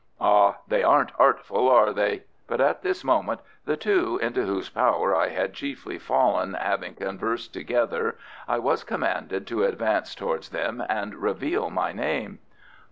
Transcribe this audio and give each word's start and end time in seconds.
Ah, 0.19 0.55
they 0.67 0.81
aren't 0.81 1.11
artful, 1.19 1.69
are 1.69 1.93
they!" 1.93 2.23
but 2.47 2.59
at 2.59 2.81
this 2.81 3.03
moment 3.03 3.39
the 3.65 3.77
two 3.77 4.17
into 4.19 4.47
whose 4.47 4.67
power 4.67 5.15
I 5.15 5.29
had 5.29 5.53
chiefly 5.53 5.99
fallen 5.99 6.55
having 6.55 6.95
conversed 6.95 7.53
together, 7.53 8.17
I 8.47 8.57
was 8.57 8.83
commanded 8.83 9.45
to 9.45 9.63
advance 9.63 10.15
towards 10.15 10.49
them 10.49 10.83
and 10.89 11.13
reveal 11.13 11.69
my 11.69 11.91
name. 11.91 12.39